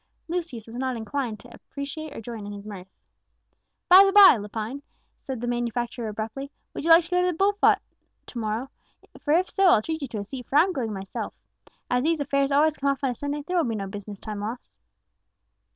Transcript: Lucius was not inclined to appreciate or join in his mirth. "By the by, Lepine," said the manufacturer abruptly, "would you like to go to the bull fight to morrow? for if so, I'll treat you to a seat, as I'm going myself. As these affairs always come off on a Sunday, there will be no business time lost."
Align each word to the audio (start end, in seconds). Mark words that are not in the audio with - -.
Lucius 0.27 0.65
was 0.65 0.77
not 0.77 0.97
inclined 0.97 1.39
to 1.39 1.53
appreciate 1.53 2.11
or 2.15 2.19
join 2.21 2.43
in 2.47 2.53
his 2.53 2.65
mirth. 2.65 2.87
"By 3.87 4.03
the 4.03 4.11
by, 4.11 4.35
Lepine," 4.35 4.81
said 5.27 5.39
the 5.41 5.45
manufacturer 5.47 6.07
abruptly, 6.07 6.49
"would 6.73 6.83
you 6.83 6.89
like 6.89 7.03
to 7.03 7.09
go 7.11 7.21
to 7.21 7.27
the 7.27 7.33
bull 7.33 7.53
fight 7.53 7.77
to 8.25 8.39
morrow? 8.39 8.71
for 9.19 9.33
if 9.35 9.47
so, 9.47 9.67
I'll 9.69 9.81
treat 9.83 10.01
you 10.01 10.07
to 10.07 10.17
a 10.17 10.23
seat, 10.23 10.47
as 10.47 10.53
I'm 10.53 10.73
going 10.73 10.91
myself. 10.91 11.35
As 11.87 12.03
these 12.03 12.19
affairs 12.19 12.51
always 12.51 12.77
come 12.77 12.89
off 12.89 13.03
on 13.03 13.11
a 13.11 13.13
Sunday, 13.13 13.43
there 13.45 13.57
will 13.57 13.63
be 13.63 13.75
no 13.75 13.85
business 13.85 14.19
time 14.19 14.39
lost." 14.39 14.73